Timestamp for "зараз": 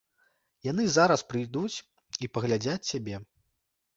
0.93-1.21